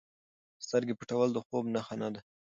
[0.65, 2.21] سترګې پټول د خوب نښه نه ده.